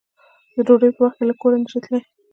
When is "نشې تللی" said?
1.61-2.01